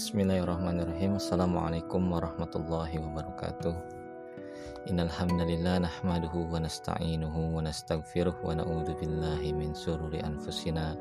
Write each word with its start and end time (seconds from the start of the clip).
Bismillahirrahmanirrahim. 0.00 1.20
Assalamualaikum 1.20 2.08
warahmatullahi 2.08 2.96
wabarakatuh. 3.04 3.76
Innalhamdulillah 4.88 5.84
nahmaduhu 5.84 6.48
wa 6.48 6.56
nasta'inuhu 6.56 7.52
wa 7.52 7.60
nastaghfiruh 7.60 8.32
wa 8.40 8.56
na'udhu 8.56 8.96
billahi 8.96 9.52
min 9.52 9.76
sururi 9.76 10.24
anfusina 10.24 10.96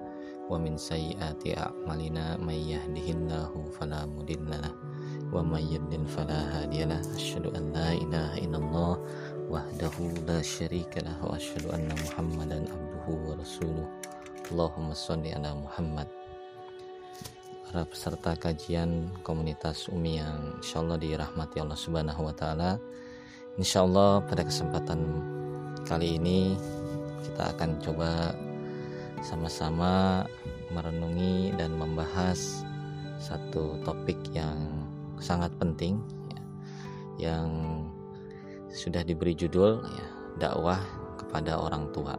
wa 0.52 0.60
min 0.60 0.76
sayyiati 0.76 1.56
a'malina. 1.56 2.36
May 2.44 2.60
yahdihillahu 2.60 3.72
fala 3.72 4.04
mudhillalah 4.04 4.76
wa 5.32 5.48
may 5.48 5.64
yudlil 5.64 6.04
fala 6.04 6.60
hadiyalah 6.60 7.00
asyhadu 7.16 7.56
an 7.56 7.72
la 7.72 7.96
ilaha 7.96 8.36
illallah 8.36 8.94
wahdahu 9.48 10.12
la 10.28 10.44
syarikalah 10.44 11.16
wa 11.24 11.40
asyhadu 11.40 11.72
anna 11.72 11.96
muhammadan 12.04 12.68
abduhu 12.68 13.32
wa 13.32 13.40
rasuluh. 13.40 13.88
Allahumma 14.52 14.92
sholli 14.92 15.32
ala 15.32 15.56
Muhammad 15.56 16.19
para 17.70 17.86
peserta 17.86 18.34
kajian 18.34 19.14
komunitas 19.22 19.86
Umi 19.94 20.18
yang 20.18 20.58
insya 20.58 20.82
Allah 20.82 20.98
dirahmati 20.98 21.62
Allah 21.62 21.78
Subhanahu 21.78 22.26
wa 22.26 22.34
Ta'ala. 22.34 22.82
Insya 23.62 23.86
Allah, 23.86 24.26
pada 24.26 24.42
kesempatan 24.42 25.06
kali 25.86 26.18
ini 26.18 26.58
kita 27.22 27.54
akan 27.54 27.78
coba 27.78 28.34
sama-sama 29.22 30.26
merenungi 30.74 31.54
dan 31.62 31.78
membahas 31.78 32.66
satu 33.22 33.78
topik 33.86 34.18
yang 34.34 34.90
sangat 35.22 35.54
penting 35.62 36.02
ya, 36.34 36.42
yang 37.30 37.50
sudah 38.74 39.06
diberi 39.06 39.38
judul 39.38 39.86
ya, 39.86 40.08
dakwah 40.42 40.82
kepada 41.22 41.62
orang 41.62 41.86
tua. 41.94 42.18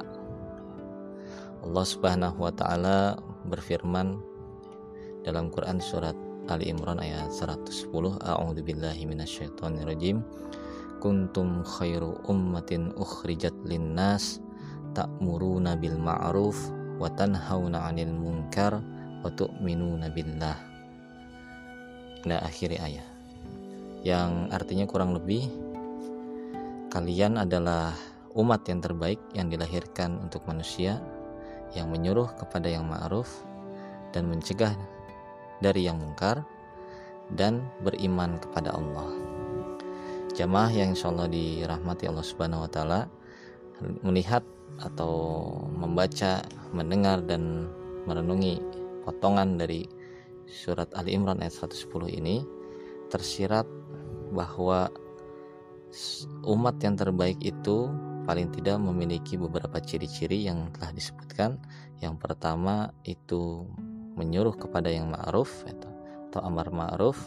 Allah 1.67 1.85
Subhanahu 1.91 2.39
wa 2.39 2.55
taala 2.55 3.19
berfirman 3.51 4.30
dalam 5.25 5.53
Quran 5.53 5.79
surat 5.83 6.17
Ali 6.49 6.73
Imran 6.73 6.99
ayat 6.99 7.31
110 7.31 7.93
A'udzu 8.25 8.63
billahi 8.65 9.07
minasyaitonir 9.07 9.87
rajim 9.87 10.25
kuntum 11.01 11.63
khairu 11.65 12.19
ummatin 12.29 12.93
ukhrijat 12.99 13.55
linnas 13.65 14.43
ta'muruna 14.93 15.79
bil 15.79 15.97
ma'ruf 15.97 16.57
wa 17.01 17.09
tanhauna 17.09 17.89
'anil 17.89 18.13
munkar 18.13 18.83
wa 19.25 19.31
tu'minuna 19.33 20.13
billah. 20.13 20.59
Ila 22.29 22.37
akhir 22.45 22.77
ayat. 22.77 23.09
Yang 24.05 24.33
artinya 24.53 24.85
kurang 24.89 25.17
lebih 25.17 25.49
kalian 26.93 27.41
adalah 27.41 27.97
umat 28.35 28.67
yang 28.67 28.81
terbaik 28.83 29.21
yang 29.33 29.49
dilahirkan 29.49 30.19
untuk 30.21 30.45
manusia 30.49 30.99
yang 31.77 31.89
menyuruh 31.89 32.29
kepada 32.35 32.67
yang 32.67 32.89
ma'ruf 32.89 33.31
dan 34.11 34.27
mencegah 34.27 34.75
dari 35.61 35.87
yang 35.87 36.01
mungkar 36.01 36.43
dan 37.37 37.63
beriman 37.85 38.41
kepada 38.43 38.75
Allah. 38.75 39.09
Jamaah 40.35 40.73
yang 40.73 40.97
insya 40.97 41.13
Allah 41.13 41.31
dirahmati 41.31 42.09
Allah 42.11 42.27
Subhanahu 42.27 42.65
Wa 42.67 42.71
Taala 42.71 43.01
melihat 44.05 44.45
atau 44.81 45.47
membaca, 45.73 46.41
mendengar 46.73 47.21
dan 47.25 47.69
merenungi 48.09 48.61
potongan 49.05 49.61
dari 49.61 49.85
surat 50.49 50.89
Ali 50.97 51.15
Imran 51.15 51.45
ayat 51.45 51.55
110 51.69 52.11
ini 52.11 52.43
tersirat 53.13 53.67
bahwa 54.31 54.89
umat 56.47 56.77
yang 56.81 56.95
terbaik 56.95 57.39
itu 57.43 57.91
paling 58.25 58.55
tidak 58.55 58.79
memiliki 58.79 59.35
beberapa 59.35 59.83
ciri-ciri 59.83 60.47
yang 60.47 60.71
telah 60.71 60.95
disebutkan. 60.95 61.59
Yang 61.99 62.15
pertama 62.23 62.95
itu 63.03 63.67
menyuruh 64.15 64.55
kepada 64.57 64.91
yang 64.91 65.11
ma'ruf 65.11 65.67
atau 65.67 66.41
amar 66.43 66.71
ma'ruf. 66.71 67.19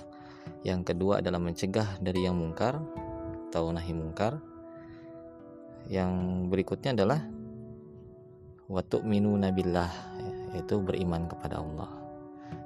Yang 0.64 0.96
kedua 0.96 1.20
adalah 1.20 1.40
mencegah 1.40 2.00
dari 2.00 2.28
yang 2.28 2.40
mungkar 2.40 2.80
atau 3.52 3.72
nahi 3.72 3.94
mungkar. 3.96 4.40
Yang 5.92 6.12
berikutnya 6.48 6.96
adalah 6.96 7.20
watu 8.72 9.04
minu 9.04 9.36
nabilah 9.36 9.92
yaitu 10.56 10.80
beriman 10.80 11.28
kepada 11.28 11.60
Allah. 11.60 11.92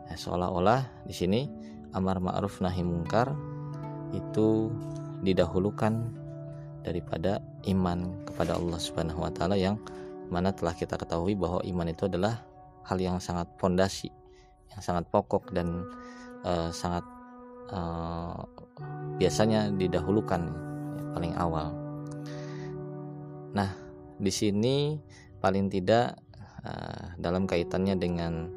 Nah, 0.08 0.16
seolah-olah 0.16 0.82
di 1.04 1.14
sini 1.16 1.42
amar 1.92 2.22
ma'ruf 2.22 2.62
nahi 2.64 2.86
mungkar 2.86 3.34
itu 4.16 4.72
didahulukan 5.26 6.08
daripada 6.86 7.44
iman 7.68 8.24
kepada 8.24 8.56
Allah 8.56 8.80
Subhanahu 8.80 9.28
wa 9.28 9.32
taala 9.34 9.60
yang 9.60 9.76
mana 10.32 10.56
telah 10.56 10.72
kita 10.72 10.96
ketahui 10.96 11.36
bahwa 11.36 11.60
iman 11.64 11.88
itu 11.92 12.08
adalah 12.08 12.47
hal 12.88 12.98
yang 13.04 13.20
sangat 13.20 13.52
fondasi 13.60 14.08
yang 14.78 14.82
sangat 14.86 15.10
pokok 15.10 15.50
dan 15.58 15.90
uh, 16.46 16.70
sangat 16.70 17.02
uh, 17.74 18.46
biasanya 19.18 19.74
didahulukan 19.74 20.54
ya, 20.94 21.04
paling 21.18 21.34
awal. 21.34 21.74
Nah, 23.58 23.74
di 24.22 24.30
sini 24.30 25.02
paling 25.42 25.74
tidak 25.74 26.22
uh, 26.62 27.18
dalam 27.18 27.50
kaitannya 27.50 27.98
dengan 27.98 28.54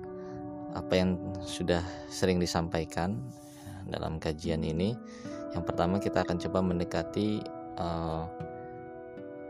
apa 0.77 0.93
yang 0.93 1.17
sudah 1.41 1.81
sering 2.13 2.37
disampaikan 2.37 3.17
dalam 3.89 4.21
kajian 4.21 4.61
ini, 4.61 4.93
yang 5.57 5.65
pertama 5.65 5.97
kita 5.97 6.21
akan 6.21 6.37
coba 6.37 6.61
mendekati 6.61 7.41
uh, 7.81 8.29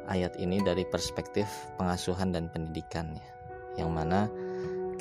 ayat 0.06 0.38
ini 0.38 0.62
dari 0.62 0.86
perspektif 0.86 1.50
pengasuhan 1.76 2.30
dan 2.30 2.46
pendidikan, 2.46 3.10
ya, 3.18 3.26
yang 3.82 3.90
mana 3.90 4.30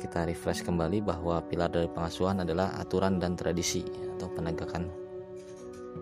kita 0.00 0.24
refresh 0.24 0.64
kembali 0.64 1.04
bahwa 1.04 1.44
pilar 1.44 1.68
dari 1.68 1.84
pengasuhan 1.84 2.40
adalah 2.40 2.72
aturan 2.80 3.20
dan 3.20 3.36
tradisi 3.36 3.84
atau 4.16 4.32
penegakan 4.32 4.88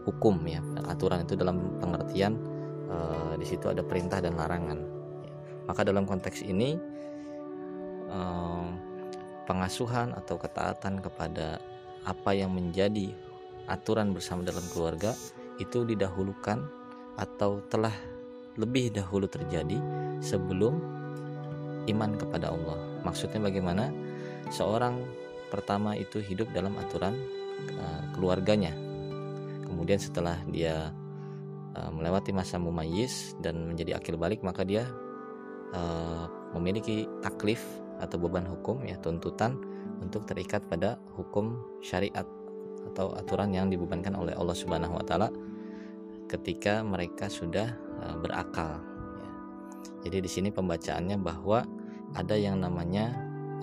hukum 0.07 0.39
ya. 0.47 0.63
Aturan 0.87 1.27
itu 1.27 1.35
dalam 1.35 1.59
pengertian 1.83 2.39
e, 2.87 2.97
di 3.35 3.47
situ 3.47 3.67
ada 3.67 3.83
perintah 3.83 4.23
dan 4.23 4.39
larangan. 4.39 4.79
Maka 5.67 5.83
dalam 5.83 6.07
konteks 6.07 6.47
ini 6.47 6.79
e, 8.07 8.21
pengasuhan 9.51 10.15
atau 10.15 10.39
ketaatan 10.39 11.03
kepada 11.03 11.59
apa 12.07 12.31
yang 12.39 12.55
menjadi 12.55 13.11
aturan 13.67 14.15
bersama 14.15 14.47
dalam 14.47 14.63
keluarga 14.71 15.11
itu 15.59 15.83
didahulukan 15.83 16.63
atau 17.19 17.59
telah 17.67 17.93
lebih 18.55 18.95
dahulu 18.95 19.27
terjadi 19.27 19.77
sebelum 20.23 20.79
iman 21.91 22.15
kepada 22.15 22.55
Allah 22.55 22.88
Maksudnya 23.07 23.39
bagaimana? 23.43 23.91
Seorang 24.49 25.05
pertama 25.49 25.97
itu 25.97 26.21
hidup 26.21 26.53
dalam 26.53 26.77
aturan 26.77 27.17
uh, 27.77 28.03
keluarganya. 28.15 28.73
Kemudian 29.65 30.01
setelah 30.01 30.41
dia 30.49 30.93
uh, 31.77 31.91
melewati 31.93 32.33
masa 32.33 32.61
mumayyiz 32.61 33.37
dan 33.41 33.69
menjadi 33.69 34.01
akil 34.01 34.17
balik 34.17 34.45
maka 34.45 34.65
dia 34.65 34.89
uh, 35.73 36.29
memiliki 36.57 37.09
taklif 37.21 37.61
atau 37.99 38.17
beban 38.17 38.47
hukum 38.47 38.87
ya 38.87 38.95
tuntutan 39.03 39.59
untuk 39.99 40.25
terikat 40.25 40.63
pada 40.71 40.97
hukum 41.19 41.59
syariat 41.83 42.25
atau 42.95 43.13
aturan 43.19 43.51
yang 43.51 43.69
dibebankan 43.69 44.15
oleh 44.15 44.33
Allah 44.39 44.55
Subhanahu 44.55 44.97
wa 44.97 45.05
taala 45.05 45.29
ketika 46.31 46.81
mereka 46.87 47.27
sudah 47.27 47.75
berakal 48.23 48.79
ya. 49.19 49.31
Jadi 50.07 50.17
di 50.23 50.31
sini 50.31 50.49
pembacaannya 50.55 51.19
bahwa 51.19 51.67
ada 52.17 52.35
yang 52.39 52.61
namanya 52.63 53.13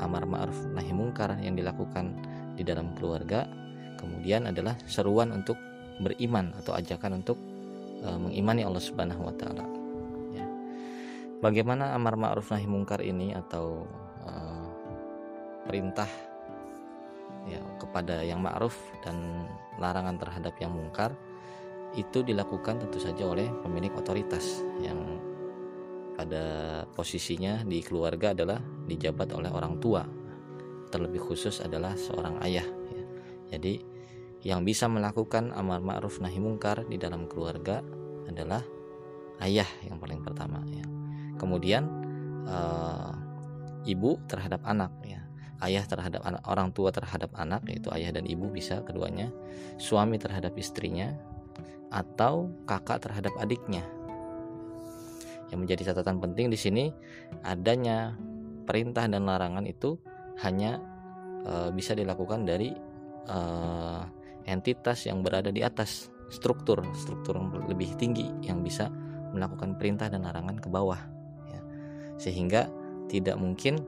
amar 0.03 0.27
ma'ruf 0.27 0.67
nahi 0.75 0.91
mungkar 0.91 1.39
yang 1.39 1.55
dilakukan 1.55 2.19
di 2.55 2.63
dalam 2.67 2.91
keluarga 2.99 3.47
kemudian 3.95 4.51
adalah 4.51 4.75
seruan 4.85 5.31
untuk 5.31 5.55
beriman 6.03 6.51
atau 6.59 6.75
ajakan 6.75 7.23
untuk 7.23 7.39
e, 8.03 8.09
mengimani 8.19 8.67
Allah 8.67 8.83
Subhanahu 8.83 9.23
wa 9.23 9.33
taala 9.35 9.65
ya. 10.35 10.45
bagaimana 11.39 11.95
amar 11.95 12.19
ma'ruf 12.19 12.51
nahi 12.51 12.67
mungkar 12.67 12.99
ini 12.99 13.31
atau 13.31 13.87
e, 14.27 14.31
perintah 15.65 16.09
ya 17.45 17.61
kepada 17.79 18.25
yang 18.25 18.41
ma'ruf 18.43 18.75
dan 19.05 19.47
larangan 19.77 20.17
terhadap 20.17 20.53
yang 20.59 20.73
mungkar 20.73 21.13
itu 21.95 22.25
dilakukan 22.25 22.83
tentu 22.83 22.99
saja 22.99 23.23
oleh 23.23 23.47
pemilik 23.63 23.93
otoritas 23.95 24.59
yang 24.83 24.99
pada 26.15 26.43
posisinya 26.95 27.61
di 27.67 27.83
keluarga 27.83 28.31
adalah 28.31 28.63
dijabat 28.87 29.35
oleh 29.35 29.51
orang 29.51 29.77
tua. 29.83 30.07
Terlebih 30.89 31.19
khusus 31.19 31.59
adalah 31.59 31.99
seorang 31.99 32.39
ayah 32.47 32.63
ya. 32.63 33.03
jadi 33.55 33.83
yang 34.47 34.63
bisa 34.63 34.87
melakukan 34.87 35.51
amar 35.51 35.83
ma'ruf 35.83 36.23
nahi 36.23 36.39
mungkar 36.39 36.87
di 36.87 36.95
dalam 36.95 37.27
keluarga 37.27 37.83
adalah 38.29 38.63
ayah 39.43 39.67
yang 39.83 39.99
paling 39.99 40.23
pertama 40.23 40.63
ya. 40.71 40.87
Kemudian 41.35 41.83
uh, 42.47 43.11
ibu 43.83 44.15
terhadap 44.31 44.63
anak 44.63 44.95
ya. 45.03 45.19
Ayah 45.59 45.83
terhadap 45.87 46.23
anak 46.23 46.43
orang 46.47 46.71
tua 46.71 46.91
terhadap 46.91 47.31
anak 47.35 47.63
yaitu 47.67 47.91
ayah 47.91 48.15
dan 48.15 48.23
ibu 48.23 48.47
bisa 48.47 48.79
keduanya. 48.87 49.33
Suami 49.75 50.15
terhadap 50.15 50.55
istrinya 50.55 51.11
atau 51.91 52.53
kakak 52.69 53.03
terhadap 53.03 53.33
adiknya 53.39 53.83
yang 55.55 55.63
menjadi 55.63 55.95
catatan 55.95 56.19
penting 56.19 56.51
di 56.51 56.59
sini 56.59 56.91
adanya 57.47 58.11
perintah 58.67 59.07
dan 59.07 59.23
larangan 59.23 59.63
itu 59.63 59.95
hanya 60.43 60.83
e, 61.47 61.71
bisa 61.71 61.95
dilakukan 61.95 62.43
dari 62.43 62.75
uh, 63.29 64.03
entitas 64.45 65.09
yang 65.09 65.25
berada 65.25 65.49
di 65.49 65.65
atas 65.65 66.13
struktur 66.29 66.81
struktur 66.93 67.37
lebih 67.65 67.97
tinggi 67.97 68.29
yang 68.45 68.61
bisa 68.61 68.89
melakukan 69.33 69.77
perintah 69.77 70.09
dan 70.09 70.25
larangan 70.25 70.57
ke 70.57 70.69
bawah 70.69 70.99
ya. 71.49 71.61
sehingga 72.21 72.69
tidak 73.09 73.37
mungkin 73.37 73.81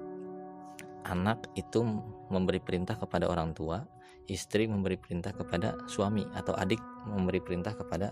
anak 1.05 1.49
itu 1.55 1.81
memberi 2.29 2.59
perintah 2.59 2.97
kepada 2.99 3.29
orang 3.29 3.53
tua 3.53 3.85
istri 4.27 4.67
memberi 4.67 4.99
perintah 4.99 5.31
kepada 5.31 5.79
suami 5.87 6.27
atau 6.35 6.51
adik 6.57 6.81
memberi 7.07 7.39
perintah 7.39 7.73
kepada 7.73 8.11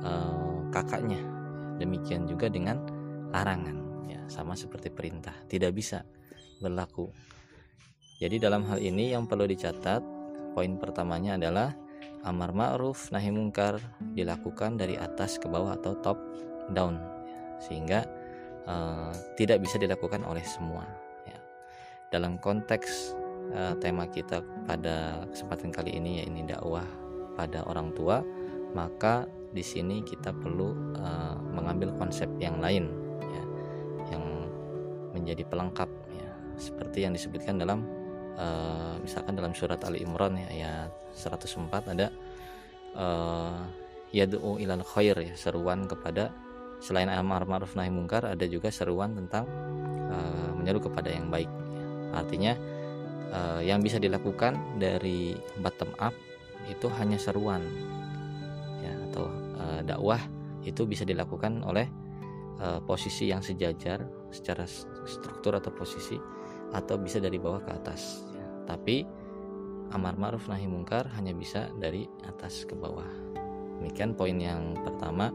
uh, 0.00 0.64
kakaknya 0.72 1.35
demikian 1.76 2.24
juga 2.28 2.48
dengan 2.48 2.80
larangan 3.30 4.08
ya 4.08 4.20
sama 4.28 4.56
seperti 4.56 4.88
perintah 4.92 5.34
tidak 5.50 5.76
bisa 5.76 6.02
berlaku 6.60 7.12
jadi 8.16 8.40
dalam 8.40 8.64
hal 8.64 8.80
ini 8.80 9.12
yang 9.12 9.28
perlu 9.28 9.44
dicatat 9.44 10.00
poin 10.56 10.80
pertamanya 10.80 11.36
adalah 11.36 11.76
amar 12.24 12.50
ma'ruf 12.56 13.12
nahi 13.12 13.28
mungkar 13.28 13.78
dilakukan 14.16 14.80
dari 14.80 14.96
atas 14.96 15.36
ke 15.36 15.46
bawah 15.46 15.76
atau 15.76 15.94
top 16.00 16.18
down 16.72 16.98
sehingga 17.62 18.04
uh, 18.66 19.12
tidak 19.38 19.62
bisa 19.62 19.76
dilakukan 19.76 20.26
oleh 20.26 20.42
semua 20.42 20.84
ya. 21.28 21.38
dalam 22.10 22.40
konteks 22.40 23.14
uh, 23.54 23.74
tema 23.78 24.10
kita 24.10 24.42
pada 24.66 25.28
kesempatan 25.30 25.70
kali 25.70 25.94
ini 25.94 26.20
ya 26.20 26.24
ini 26.26 26.42
dakwah 26.48 26.84
pada 27.38 27.62
orang 27.68 27.92
tua 27.94 28.24
maka 28.74 29.24
di 29.56 29.64
sini 29.64 30.04
kita 30.04 30.36
perlu 30.36 30.76
uh, 31.00 31.40
mengambil 31.56 31.96
konsep 31.96 32.28
yang 32.36 32.60
lain 32.60 32.92
ya 33.24 33.44
yang 34.12 34.24
menjadi 35.16 35.48
pelengkap 35.48 35.88
ya 36.12 36.30
seperti 36.60 37.08
yang 37.08 37.16
disebutkan 37.16 37.56
dalam 37.56 37.88
uh, 38.36 39.00
misalkan 39.00 39.32
dalam 39.32 39.56
surat 39.56 39.80
Ali 39.88 40.04
Imran 40.04 40.36
ya 40.36 40.46
ayat 40.52 40.92
104 41.16 41.96
ada 41.96 42.12
uh, 42.92 43.64
yad'u 44.12 44.60
ilal 44.60 44.84
khair 44.84 45.16
ya 45.16 45.32
seruan 45.32 45.88
kepada 45.88 46.28
selain 46.84 47.08
amar 47.08 47.48
ma'ruf 47.48 47.72
nahi 47.72 47.88
mungkar 47.88 48.28
ada 48.28 48.44
juga 48.44 48.68
seruan 48.68 49.16
tentang 49.16 49.48
uh, 50.12 50.52
menyeru 50.52 50.84
kepada 50.84 51.08
yang 51.08 51.32
baik 51.32 51.48
ya. 51.48 51.84
artinya 52.12 52.52
uh, 53.32 53.60
yang 53.64 53.80
bisa 53.80 53.96
dilakukan 53.96 54.60
dari 54.76 55.32
bottom 55.64 55.88
up 55.96 56.12
itu 56.68 56.92
hanya 57.00 57.16
seruan 57.16 57.64
uh, 59.56 59.80
dakwah 59.82 60.20
itu 60.62 60.84
bisa 60.84 61.06
dilakukan 61.06 61.62
oleh 61.64 61.86
uh, 62.60 62.80
posisi 62.84 63.30
yang 63.30 63.40
sejajar 63.40 64.04
secara 64.30 64.66
struktur 65.06 65.56
atau 65.56 65.70
posisi 65.72 66.18
atau 66.74 66.98
bisa 66.98 67.22
dari 67.22 67.38
bawah 67.38 67.62
ke 67.62 67.70
atas. 67.72 68.26
Ya. 68.34 68.46
tapi 68.66 69.06
amar 69.94 70.18
ma'ruf 70.18 70.50
nahi 70.50 70.66
mungkar 70.66 71.06
hanya 71.14 71.30
bisa 71.30 71.70
dari 71.78 72.10
atas 72.26 72.66
ke 72.66 72.74
bawah. 72.74 73.06
Demikian 73.78 74.18
poin 74.18 74.34
yang 74.34 74.74
pertama 74.82 75.30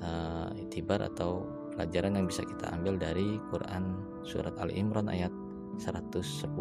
uh, 0.00 0.48
itibar 0.56 1.04
atau 1.04 1.44
pelajaran 1.76 2.16
yang 2.20 2.26
bisa 2.28 2.44
kita 2.44 2.68
ambil 2.72 3.00
dari 3.00 3.40
Quran 3.48 3.96
surat 4.24 4.54
Al 4.60 4.72
Imran 4.72 5.08
ayat 5.08 5.32
110 5.80 6.52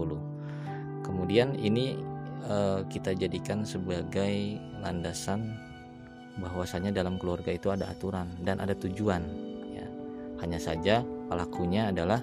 kemudian 1.04 1.58
ini 1.60 2.00
uh, 2.48 2.88
kita 2.88 3.12
jadikan 3.18 3.68
sebagai 3.68 4.58
landasan 4.80 5.52
bahwasanya 6.42 6.90
dalam 6.90 7.22
keluarga 7.22 7.54
itu 7.54 7.70
ada 7.70 7.86
aturan 7.88 8.26
dan 8.42 8.58
ada 8.58 8.74
tujuan 8.74 9.22
ya 9.70 9.86
hanya 10.42 10.58
saja 10.58 11.06
pelakunya 11.30 11.94
adalah 11.94 12.20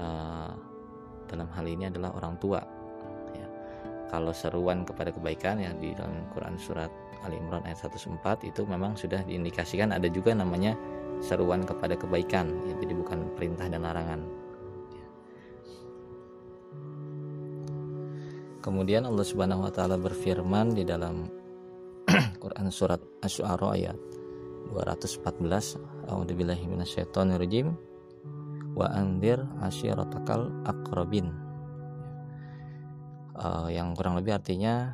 uh, 0.00 0.50
dalam 1.28 1.48
hal 1.52 1.66
ini 1.68 1.92
adalah 1.92 2.16
orang 2.16 2.34
tua 2.40 2.64
ya. 3.36 3.46
kalau 4.08 4.32
seruan 4.32 4.88
kepada 4.88 5.12
kebaikan 5.12 5.60
ya 5.60 5.70
di 5.76 5.92
dalam 5.92 6.24
Quran 6.32 6.56
surat 6.56 6.88
Ali 7.24 7.40
Imran 7.40 7.64
ayat 7.64 7.84
104 7.84 8.48
itu 8.48 8.64
memang 8.68 8.96
sudah 8.96 9.20
diindikasikan 9.24 9.92
ada 9.92 10.08
juga 10.08 10.36
namanya 10.36 10.76
seruan 11.24 11.64
kepada 11.64 11.96
kebaikan 11.96 12.52
ya, 12.68 12.74
jadi 12.80 12.92
bukan 12.96 13.18
perintah 13.36 13.68
dan 13.68 13.84
larangan 13.84 14.20
ya. 14.92 15.06
kemudian 18.64 19.04
Allah 19.04 19.24
Subhanahu 19.24 19.68
wa 19.68 19.72
taala 19.72 19.96
berfirman 19.96 20.76
di 20.76 20.84
dalam 20.84 21.43
Quran 22.44 22.68
surat 22.68 23.00
Asy-Syu'ara 23.24 23.72
ayat 23.72 23.96
214 24.76 26.12
A'udzubillahi 26.12 26.68
minasyaitonirrajim. 26.68 27.72
Wa 28.76 28.92
andir 28.92 29.40
asyiratakal 29.64 30.52
akrobin 30.68 31.32
uh, 33.40 33.72
yang 33.72 33.96
kurang 33.96 34.20
lebih 34.20 34.36
artinya 34.36 34.92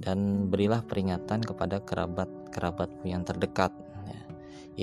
dan 0.00 0.48
berilah 0.48 0.80
peringatan 0.88 1.44
kepada 1.44 1.84
kerabat-kerabatmu 1.84 3.04
yang 3.04 3.28
terdekat. 3.28 3.76
Ya. 4.06 4.20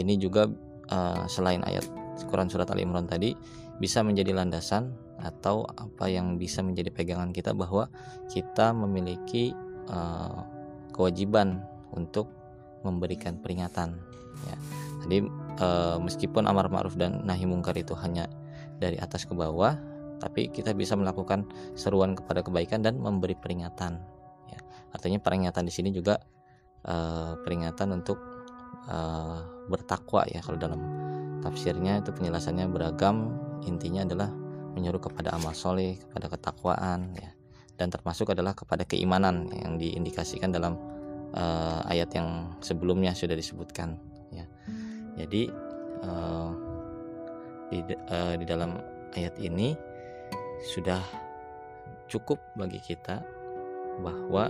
ini 0.04 0.20
juga 0.20 0.52
uh, 0.94 1.24
selain 1.26 1.66
ayat 1.66 1.88
Quran 2.30 2.52
surat 2.52 2.70
Al 2.70 2.84
Imran 2.84 3.10
tadi 3.10 3.34
bisa 3.82 4.06
menjadi 4.06 4.38
landasan 4.38 4.94
atau 5.24 5.66
apa 5.66 6.12
yang 6.12 6.38
bisa 6.38 6.62
menjadi 6.62 6.92
pegangan 6.94 7.32
kita 7.32 7.56
bahwa 7.56 7.88
kita 8.28 8.76
memiliki 8.76 9.56
uh, 9.88 10.44
kewajiban 10.92 11.64
untuk 11.96 12.30
memberikan 12.84 13.40
peringatan 13.40 13.96
ya. 14.48 14.58
Jadi 15.04 15.18
e, 15.60 15.68
meskipun 16.00 16.48
amar 16.48 16.72
ma'ruf 16.72 16.96
dan 16.96 17.24
nahi 17.28 17.44
mungkar 17.44 17.76
itu 17.76 17.96
hanya 18.00 18.28
dari 18.80 19.00
atas 19.00 19.28
ke 19.28 19.36
bawah, 19.36 19.76
tapi 20.20 20.48
kita 20.52 20.72
bisa 20.76 20.96
melakukan 20.96 21.48
seruan 21.76 22.16
kepada 22.16 22.44
kebaikan 22.44 22.84
dan 22.84 23.00
memberi 23.00 23.36
peringatan. 23.36 24.00
Ya. 24.52 24.60
Artinya 24.96 25.20
peringatan 25.20 25.68
di 25.68 25.74
sini 25.74 25.90
juga 25.92 26.20
e, 26.88 26.96
peringatan 27.44 28.04
untuk 28.04 28.20
e, 28.88 28.98
bertakwa 29.68 30.28
ya 30.28 30.40
kalau 30.44 30.60
dalam 30.60 30.80
tafsirnya 31.44 32.00
itu 32.00 32.12
penjelasannya 32.16 32.72
beragam. 32.72 33.36
Intinya 33.64 34.04
adalah 34.04 34.28
menyuruh 34.76 35.00
kepada 35.00 35.32
amal 35.36 35.56
soleh, 35.56 35.96
kepada 35.96 36.28
ketakwaan, 36.28 37.16
ya, 37.16 37.32
dan 37.80 37.88
termasuk 37.88 38.36
adalah 38.36 38.52
kepada 38.52 38.84
keimanan 38.84 39.48
yang 39.56 39.80
diindikasikan 39.80 40.52
dalam 40.52 40.76
uh, 41.34 41.82
ayat 41.90 42.10
yang 42.16 42.54
sebelumnya 42.62 43.14
sudah 43.14 43.36
disebutkan. 43.38 43.98
Ya 44.34 44.46
jadi 45.18 45.50
uh, 46.02 46.52
di, 47.70 47.80
uh, 48.10 48.34
di 48.38 48.46
dalam 48.46 48.82
ayat 49.14 49.38
ini 49.38 49.78
sudah 50.74 51.02
cukup 52.10 52.42
bagi 52.58 52.82
kita 52.82 53.22
bahwa 54.02 54.50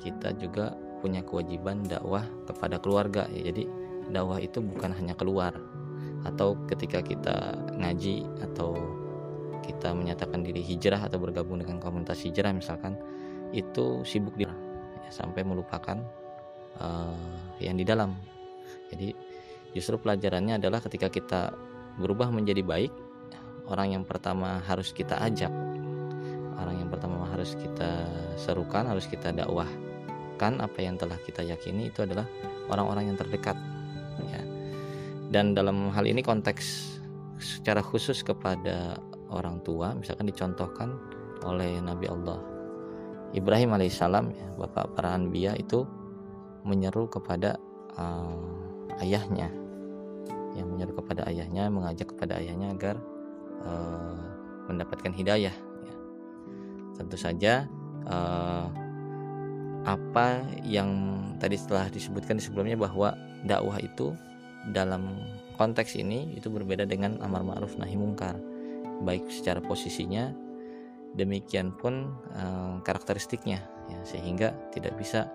kita 0.00 0.32
juga 0.36 0.72
punya 1.00 1.24
kewajiban 1.24 1.84
dakwah 1.84 2.24
kepada 2.48 2.76
keluarga 2.80 3.24
ya 3.32 3.52
jadi 3.52 3.64
dakwah 4.12 4.40
itu 4.40 4.60
bukan 4.60 4.92
hanya 4.92 5.16
keluar 5.16 5.52
atau 6.28 6.56
ketika 6.68 7.00
kita 7.00 7.56
ngaji 7.80 8.28
atau 8.44 8.76
kita 9.64 9.92
menyatakan 9.96 10.44
diri 10.44 10.60
hijrah 10.60 11.00
atau 11.00 11.20
bergabung 11.20 11.60
dengan 11.60 11.80
komunitas 11.80 12.20
hijrah 12.24 12.52
misalkan 12.52 12.96
itu 13.52 14.04
sibuk 14.04 14.36
di 14.36 14.44
ya, 14.44 14.52
sampai 15.08 15.40
melupakan 15.44 16.00
uh, 16.78 17.16
yang 17.58 17.74
di 17.74 17.82
dalam 17.82 18.14
jadi 18.90 19.14
Justru 19.70 20.02
pelajarannya 20.02 20.58
adalah 20.58 20.82
ketika 20.82 21.06
kita 21.06 21.40
berubah 21.98 22.30
menjadi 22.34 22.62
baik, 22.66 22.92
orang 23.70 23.94
yang 23.94 24.04
pertama 24.06 24.58
harus 24.66 24.90
kita 24.90 25.14
ajak, 25.22 25.52
orang 26.58 26.82
yang 26.82 26.90
pertama 26.90 27.22
harus 27.30 27.54
kita 27.54 28.02
serukan, 28.34 28.90
harus 28.90 29.06
kita 29.06 29.30
dakwahkan 29.30 30.58
apa 30.58 30.78
yang 30.82 30.98
telah 30.98 31.14
kita 31.22 31.46
yakini 31.46 31.94
itu 31.94 32.02
adalah 32.02 32.26
orang-orang 32.66 33.14
yang 33.14 33.18
terdekat. 33.18 33.54
Ya. 34.26 34.42
Dan 35.30 35.54
dalam 35.54 35.94
hal 35.94 36.02
ini 36.02 36.18
konteks 36.18 36.98
secara 37.38 37.78
khusus 37.78 38.26
kepada 38.26 38.98
orang 39.30 39.62
tua, 39.62 39.94
misalkan 39.94 40.26
dicontohkan 40.26 40.98
oleh 41.46 41.78
Nabi 41.78 42.10
Allah 42.10 42.42
Ibrahim 43.30 43.78
alaihissalam, 43.78 44.34
ya, 44.34 44.46
bapak 44.58 44.98
para 44.98 45.14
anbiya 45.14 45.54
itu 45.54 45.86
menyeru 46.64 47.08
kepada 47.08 47.56
uh, 47.96 49.00
ayahnya. 49.02 49.48
Yang 50.58 50.66
menyeru 50.66 50.92
kepada 50.98 51.24
ayahnya 51.30 51.70
mengajak 51.70 52.10
kepada 52.10 52.42
ayahnya 52.42 52.74
agar 52.74 52.96
uh, 53.62 54.18
mendapatkan 54.66 55.10
hidayah 55.14 55.54
ya. 55.54 55.94
tentu 56.98 57.16
saja 57.18 57.66
uh, 58.06 58.66
apa 59.88 60.44
yang 60.62 61.22
tadi 61.40 61.56
setelah 61.56 61.88
disebutkan 61.88 62.36
di 62.36 62.44
sebelumnya 62.44 62.76
bahwa 62.76 63.16
dakwah 63.48 63.80
itu 63.80 64.12
dalam 64.70 65.24
konteks 65.56 65.96
ini 65.96 66.36
itu 66.36 66.52
berbeda 66.52 66.84
dengan 66.84 67.16
amar 67.24 67.40
ma'ruf 67.40 67.80
nahi 67.80 67.96
mungkar. 67.96 68.36
Baik 69.00 69.32
secara 69.32 69.64
posisinya 69.64 70.36
demikian 71.16 71.72
pun 71.72 72.12
uh, 72.36 72.76
karakteristiknya 72.84 73.64
ya. 73.88 73.98
Sehingga 74.04 74.52
tidak 74.76 75.00
bisa 75.00 75.32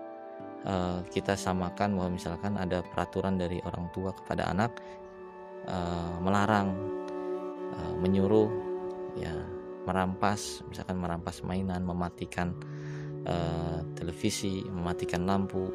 uh, 0.66 1.00
kita 1.08 1.38
samakan 1.38 1.96
bahwa 1.96 2.18
misalkan 2.18 2.58
ada 2.58 2.82
peraturan 2.82 3.38
dari 3.38 3.62
orang 3.62 3.88
tua 3.94 4.12
kepada 4.12 4.50
anak 4.50 4.76
uh, 5.70 6.18
melarang 6.20 6.74
uh, 7.72 7.94
menyuruh 8.02 8.50
ya 9.16 9.32
merampas 9.86 10.66
misalkan 10.66 10.98
merampas 10.98 11.46
mainan 11.46 11.86
mematikan 11.86 12.52
uh, 13.26 13.80
televisi, 13.94 14.62
mematikan 14.66 15.26
lampu, 15.26 15.70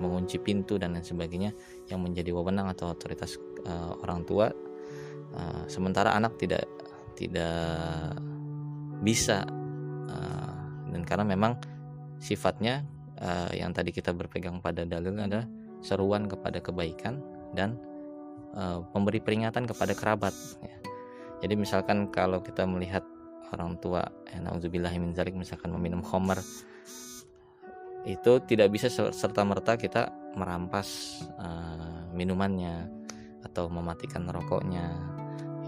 mengunci 0.00 0.40
pintu 0.40 0.76
dan 0.76 0.96
lain 0.96 1.04
sebagainya 1.04 1.52
yang 1.88 2.00
menjadi 2.04 2.32
wewenang 2.32 2.68
atau 2.72 2.92
otoritas 2.92 3.36
uh, 3.68 3.96
orang 4.04 4.24
tua. 4.24 4.48
Uh, 5.32 5.64
sementara 5.64 6.12
anak 6.12 6.36
tidak 6.36 6.68
tidak 7.16 8.12
bisa 9.00 9.44
uh, 10.08 10.52
dan 10.92 11.02
karena 11.08 11.24
memang 11.24 11.56
sifatnya 12.20 12.84
uh, 13.22 13.50
yang 13.54 13.70
tadi 13.70 13.94
kita 13.94 14.10
berpegang 14.10 14.58
pada 14.58 14.82
dalil 14.82 15.14
adalah 15.16 15.46
seruan 15.82 16.26
kepada 16.26 16.58
kebaikan 16.58 17.22
dan 17.54 17.78
uh, 18.58 18.82
memberi 18.92 19.22
peringatan 19.22 19.64
kepada 19.64 19.94
kerabat 19.94 20.34
ya. 20.62 20.76
jadi 21.46 21.54
misalkan 21.54 22.10
kalau 22.10 22.42
kita 22.42 22.66
melihat 22.66 23.06
orang 23.52 23.76
tua 23.78 24.02
ya, 24.32 24.40
min 24.98 25.12
misalkan 25.14 25.70
meminum 25.72 26.00
khamar 26.00 26.40
itu 28.02 28.42
tidak 28.50 28.74
bisa 28.74 28.90
serta 28.90 29.46
merta 29.46 29.78
kita 29.78 30.10
merampas 30.34 31.22
uh, 31.38 32.10
minumannya 32.10 32.90
atau 33.46 33.70
mematikan 33.70 34.26
rokoknya 34.26 34.90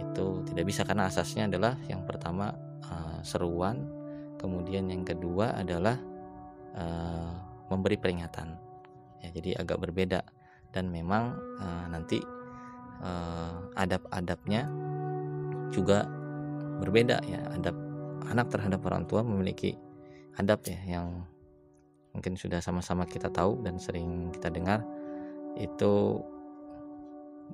itu 0.00 0.42
tidak 0.50 0.64
bisa 0.66 0.82
karena 0.82 1.06
asasnya 1.06 1.46
adalah 1.46 1.78
yang 1.86 2.02
pertama 2.02 2.50
uh, 2.90 3.22
seruan 3.22 3.86
kemudian 4.40 4.90
yang 4.90 5.06
kedua 5.06 5.54
adalah 5.54 5.94
uh, 6.74 7.43
memberi 7.68 7.96
peringatan. 7.96 8.56
Ya 9.24 9.28
jadi 9.32 9.60
agak 9.60 9.80
berbeda. 9.80 10.24
Dan 10.74 10.90
memang 10.90 11.38
uh, 11.62 11.86
nanti 11.86 12.18
uh, 13.00 13.70
adab-adabnya 13.78 14.66
juga 15.70 16.06
berbeda 16.82 17.22
ya. 17.24 17.40
Adab 17.54 17.76
anak 18.26 18.50
terhadap 18.50 18.80
orang 18.88 19.06
tua 19.06 19.22
memiliki 19.22 19.76
adab 20.40 20.64
ya 20.66 20.98
yang 20.98 21.22
mungkin 22.14 22.34
sudah 22.38 22.58
sama-sama 22.62 23.06
kita 23.06 23.30
tahu 23.30 23.62
dan 23.62 23.78
sering 23.78 24.34
kita 24.34 24.50
dengar. 24.50 24.82
Itu 25.54 26.22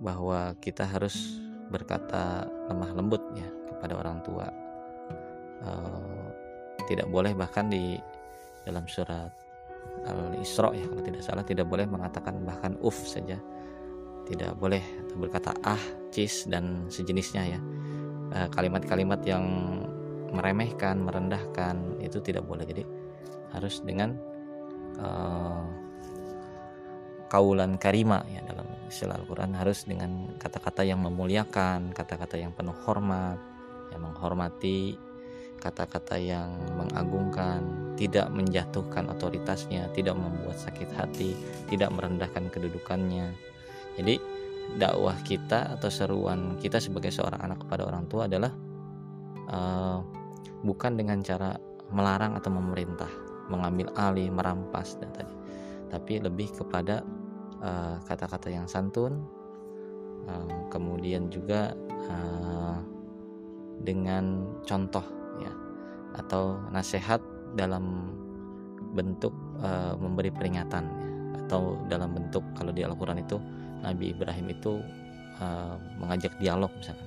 bahwa 0.00 0.56
kita 0.62 0.88
harus 0.88 1.42
berkata 1.68 2.48
lemah 2.72 2.90
lembut 2.96 3.22
ya 3.36 3.48
kepada 3.68 3.94
orang 4.00 4.18
tua. 4.24 4.46
Uh, 5.60 6.32
tidak 6.88 7.06
boleh 7.12 7.36
bahkan 7.36 7.68
di 7.68 8.00
dalam 8.64 8.88
surat 8.88 9.39
Al-Isra 10.06 10.72
ya 10.72 10.84
kalau 10.88 11.02
tidak 11.04 11.22
salah 11.22 11.44
tidak 11.44 11.68
boleh 11.68 11.84
mengatakan 11.84 12.40
bahkan 12.44 12.76
uf 12.80 12.96
saja. 13.04 13.36
Tidak 14.30 14.54
boleh 14.56 14.80
berkata 15.18 15.50
ah 15.66 15.80
cis 16.14 16.46
dan 16.46 16.86
sejenisnya 16.86 17.42
ya. 17.56 17.60
Eh, 18.30 18.48
kalimat-kalimat 18.54 19.20
yang 19.26 19.44
meremehkan 20.30 21.02
merendahkan 21.02 21.98
itu 21.98 22.22
tidak 22.22 22.46
boleh. 22.46 22.62
Jadi 22.62 22.86
harus 23.50 23.82
dengan 23.82 24.14
uh, 25.02 25.66
kaulan 27.26 27.74
karima 27.82 28.22
ya 28.30 28.38
dalam 28.46 28.66
istilah 28.86 29.18
Al-Quran. 29.18 29.58
Harus 29.58 29.82
dengan 29.82 30.30
kata-kata 30.38 30.86
yang 30.86 31.02
memuliakan 31.02 31.90
kata-kata 31.90 32.38
yang 32.38 32.54
penuh 32.54 32.74
hormat 32.86 33.38
yang 33.90 34.06
menghormati 34.06 34.94
kata-kata 35.60 36.16
yang 36.16 36.48
mengagungkan, 36.74 37.60
tidak 38.00 38.32
menjatuhkan 38.32 39.12
otoritasnya, 39.12 39.92
tidak 39.92 40.16
membuat 40.16 40.56
sakit 40.56 40.88
hati, 40.96 41.36
tidak 41.68 41.92
merendahkan 41.92 42.48
kedudukannya. 42.48 43.28
Jadi 44.00 44.16
dakwah 44.80 45.14
kita 45.20 45.76
atau 45.76 45.92
seruan 45.92 46.56
kita 46.56 46.80
sebagai 46.80 47.12
seorang 47.12 47.44
anak 47.44 47.60
kepada 47.66 47.84
orang 47.84 48.08
tua 48.08 48.24
adalah 48.24 48.52
uh, 49.52 50.00
bukan 50.64 50.96
dengan 50.96 51.20
cara 51.20 51.56
melarang 51.92 52.38
atau 52.38 52.48
memerintah, 52.54 53.10
mengambil 53.50 53.92
alih, 53.98 54.32
merampas 54.32 54.96
dan 54.96 55.10
tadi, 55.10 55.34
tapi 55.90 56.22
lebih 56.22 56.54
kepada 56.54 57.02
eh, 57.58 57.96
kata-kata 58.06 58.46
uh, 58.46 58.54
yang 58.54 58.70
santun, 58.70 59.26
uh, 60.30 60.70
kemudian 60.70 61.26
juga 61.34 61.74
uh, 62.06 62.78
dengan 63.82 64.46
contoh 64.62 65.19
ya 65.40 65.52
atau 66.18 66.58
nasihat 66.74 67.22
dalam 67.54 68.10
bentuk 68.92 69.30
uh, 69.62 69.94
memberi 69.98 70.30
peringatan 70.34 70.84
ya. 70.86 71.08
atau 71.46 71.78
dalam 71.86 72.14
bentuk 72.14 72.42
kalau 72.58 72.74
di 72.74 72.82
Al-Qur'an 72.82 73.18
itu 73.22 73.38
Nabi 73.80 74.12
Ibrahim 74.14 74.50
itu 74.50 74.82
uh, 75.38 75.74
mengajak 75.98 76.34
dialog 76.42 76.70
misalkan. 76.78 77.06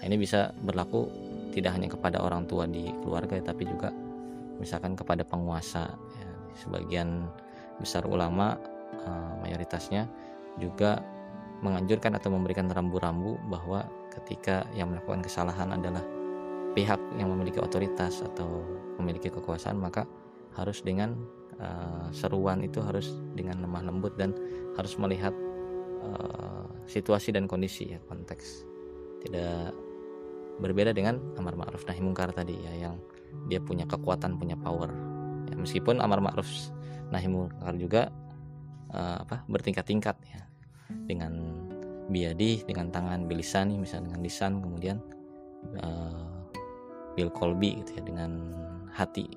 Nah, 0.00 0.04
ini 0.10 0.16
bisa 0.18 0.50
berlaku 0.66 1.08
tidak 1.52 1.76
hanya 1.76 1.88
kepada 1.88 2.18
orang 2.20 2.48
tua 2.48 2.64
di 2.66 2.90
keluarga 3.04 3.38
tapi 3.40 3.68
juga 3.68 3.92
misalkan 4.60 4.96
kepada 4.96 5.24
penguasa 5.24 5.88
ya. 5.92 6.30
Sebagian 6.52 7.24
besar 7.80 8.04
ulama 8.04 8.60
uh, 9.08 9.32
mayoritasnya 9.40 10.04
juga 10.60 11.00
menganjurkan 11.64 12.18
atau 12.18 12.28
memberikan 12.34 12.68
rambu-rambu 12.68 13.38
bahwa 13.48 13.86
ketika 14.12 14.66
yang 14.76 14.92
melakukan 14.92 15.24
kesalahan 15.24 15.72
adalah 15.72 16.02
pihak 16.72 17.00
yang 17.20 17.28
memiliki 17.32 17.60
otoritas 17.60 18.24
atau 18.24 18.64
memiliki 19.00 19.28
kekuasaan 19.28 19.76
maka 19.76 20.08
harus 20.56 20.84
dengan 20.84 21.16
uh, 21.60 22.08
seruan 22.12 22.60
itu 22.64 22.80
harus 22.84 23.12
dengan 23.36 23.64
lemah 23.64 23.82
lembut 23.88 24.14
dan 24.16 24.36
harus 24.76 24.96
melihat 25.00 25.32
uh, 26.04 26.68
situasi 26.88 27.32
dan 27.32 27.48
kondisi 27.48 27.96
ya 27.96 28.00
konteks. 28.08 28.64
Tidak 29.24 29.72
berbeda 30.60 30.92
dengan 30.92 31.16
amar 31.40 31.56
ma'ruf 31.56 31.88
nahi 31.88 32.04
mungkar 32.04 32.30
tadi 32.36 32.54
ya 32.54 32.88
yang 32.88 32.96
dia 33.48 33.60
punya 33.60 33.88
kekuatan 33.88 34.36
punya 34.36 34.56
power. 34.60 34.92
Ya, 35.48 35.56
meskipun 35.56 36.00
amar 36.00 36.20
ma'ruf 36.20 36.48
nahi 37.08 37.28
mungkar 37.28 37.76
juga 37.80 38.12
uh, 38.92 39.24
apa 39.24 39.44
bertingkat-tingkat 39.48 40.16
ya 40.28 40.40
dengan 41.08 41.32
biadi 42.12 42.60
dengan 42.68 42.92
tangan 42.92 43.24
bilisani 43.24 43.80
misalnya 43.80 44.12
dengan 44.12 44.20
lisan 44.20 44.52
kemudian 44.60 44.98
uh, 45.80 46.41
bil 47.14 47.28
kolbi 47.32 47.80
gitu 47.84 48.00
ya 48.00 48.02
dengan 48.02 48.30
hati. 48.92 49.28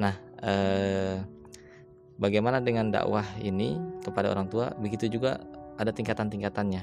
Nah 0.00 0.14
eh, 0.44 1.22
bagaimana 2.20 2.62
dengan 2.62 2.92
dakwah 2.92 3.24
ini 3.40 3.78
kepada 4.04 4.32
orang 4.32 4.48
tua? 4.48 4.72
Begitu 4.78 5.08
juga 5.18 5.40
ada 5.78 5.94
tingkatan-tingkatannya. 5.94 6.82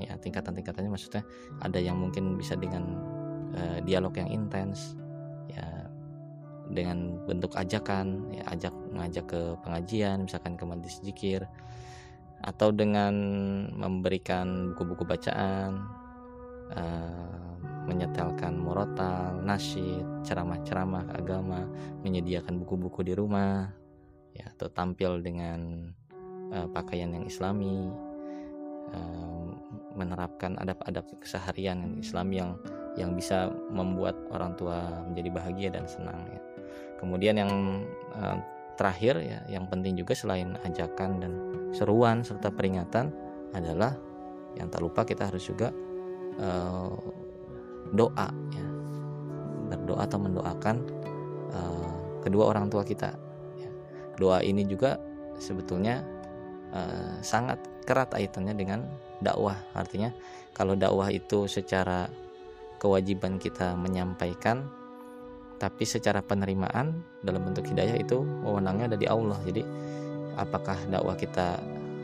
Ya 0.00 0.12
tingkatan-tingkatannya 0.16 0.90
maksudnya 0.90 1.22
ada 1.60 1.76
yang 1.76 2.00
mungkin 2.00 2.40
bisa 2.40 2.56
dengan 2.56 2.96
eh, 3.54 3.78
dialog 3.84 4.16
yang 4.16 4.30
intens 4.32 4.96
ya 5.50 5.66
dengan 6.70 7.18
bentuk 7.26 7.50
ajakan 7.58 8.30
ya 8.30 8.46
ajak 8.54 8.74
ngajak 8.94 9.26
ke 9.26 9.40
pengajian 9.66 10.24
misalkan 10.30 10.54
ke 10.54 10.62
majlis 10.62 11.02
zikir 11.02 11.42
atau 12.40 12.72
dengan 12.72 13.12
memberikan 13.74 14.72
buku-buku 14.72 15.04
bacaan 15.04 15.84
eh, 16.72 17.49
menyetelkan 17.88 18.56
murotal, 18.60 19.40
nasyid, 19.40 20.04
ceramah-ceramah 20.26 21.16
agama, 21.16 21.64
menyediakan 22.04 22.60
buku-buku 22.60 23.06
di 23.06 23.14
rumah, 23.16 23.72
ya 24.36 24.46
atau 24.56 24.68
tampil 24.68 25.20
dengan 25.24 25.90
uh, 26.52 26.68
pakaian 26.70 27.10
yang 27.10 27.24
islami, 27.24 27.88
uh, 28.92 29.46
menerapkan 29.96 30.54
adab-adab 30.60 31.06
keseharian 31.18 31.80
yang 31.82 31.94
islami 31.98 32.34
yang 32.38 32.52
yang 32.98 33.10
bisa 33.14 33.48
membuat 33.70 34.18
orang 34.34 34.58
tua 34.58 35.06
menjadi 35.06 35.30
bahagia 35.30 35.68
dan 35.72 35.86
senang 35.86 36.20
ya. 36.26 36.40
Kemudian 36.98 37.38
yang 37.38 37.52
uh, 38.18 38.36
terakhir 38.76 39.20
ya, 39.20 39.40
yang 39.48 39.64
penting 39.70 39.96
juga 39.96 40.12
selain 40.12 40.58
ajakan 40.66 41.10
dan 41.22 41.32
seruan 41.70 42.20
serta 42.26 42.50
peringatan 42.50 43.12
adalah 43.56 43.94
yang 44.58 44.66
tak 44.68 44.82
lupa 44.82 45.06
kita 45.06 45.30
harus 45.30 45.46
juga 45.46 45.70
uh, 46.42 46.90
doa 47.92 48.28
ya. 48.52 48.66
Berdoa 49.70 50.06
atau 50.06 50.18
mendoakan 50.18 50.76
uh, 51.54 51.90
kedua 52.20 52.50
orang 52.50 52.68
tua 52.68 52.82
kita 52.82 53.14
ya. 53.56 53.70
doa 54.18 54.42
ini 54.42 54.66
juga 54.66 54.98
sebetulnya 55.40 56.02
uh, 56.74 57.18
sangat 57.24 57.58
kerat 57.88 58.12
kaitannya 58.12 58.54
dengan 58.54 58.86
dakwah. 59.24 59.56
Artinya 59.74 60.12
kalau 60.52 60.76
dakwah 60.76 61.08
itu 61.10 61.46
secara 61.48 62.10
kewajiban 62.80 63.36
kita 63.36 63.76
menyampaikan 63.76 64.68
tapi 65.60 65.84
secara 65.84 66.24
penerimaan 66.24 67.04
dalam 67.20 67.44
bentuk 67.44 67.68
hidayah 67.68 68.00
itu 68.00 68.24
wewenangnya 68.44 68.96
ada 68.96 68.98
di 68.98 69.04
Allah. 69.04 69.36
Jadi 69.44 69.62
apakah 70.40 70.76
dakwah 70.88 71.14
kita 71.14 71.60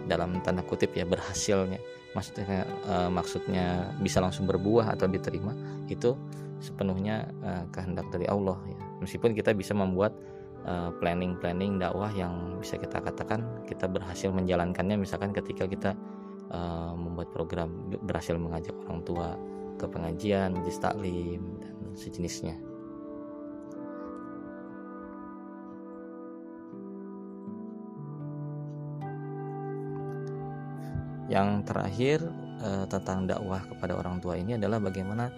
dalam 0.06 0.38
tanda 0.44 0.62
kutip 0.62 0.94
ya 0.94 1.02
berhasilnya 1.08 1.80
maksudnya 2.16 2.64
uh, 2.88 3.12
maksudnya 3.12 3.92
bisa 4.00 4.24
langsung 4.24 4.48
berbuah 4.48 4.96
atau 4.96 5.04
diterima 5.04 5.52
itu 5.92 6.16
sepenuhnya 6.64 7.28
uh, 7.44 7.68
kehendak 7.68 8.08
dari 8.08 8.24
Allah 8.24 8.56
ya. 8.64 8.80
Meskipun 9.04 9.36
kita 9.36 9.52
bisa 9.52 9.76
membuat 9.76 10.16
uh, 10.64 10.88
planning-planning 10.96 11.76
dakwah 11.76 12.08
yang 12.16 12.56
bisa 12.56 12.80
kita 12.80 13.04
katakan 13.04 13.44
kita 13.68 13.84
berhasil 13.84 14.32
menjalankannya 14.32 14.96
misalkan 14.96 15.36
ketika 15.36 15.68
kita 15.68 15.90
uh, 16.48 16.96
membuat 16.96 17.28
program 17.36 17.68
berhasil 18.08 18.32
mengajak 18.40 18.72
orang 18.88 19.04
tua 19.04 19.36
ke 19.76 19.84
pengajian, 19.84 20.56
majlis 20.56 20.80
taklim 20.80 21.60
dan 21.60 21.76
sejenisnya. 21.92 22.56
Yang 31.26 31.66
terakhir 31.66 32.22
uh, 32.62 32.86
tentang 32.86 33.26
dakwah 33.26 33.62
kepada 33.66 33.98
orang 33.98 34.22
tua 34.22 34.38
ini 34.38 34.54
adalah 34.54 34.78
bagaimana 34.78 35.30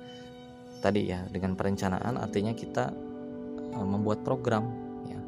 tadi 0.79 1.11
ya 1.11 1.25
dengan 1.33 1.59
perencanaan 1.59 2.21
artinya 2.21 2.53
kita 2.53 2.93
uh, 3.75 3.87
membuat 3.87 4.23
program 4.23 4.69
ya. 5.09 5.21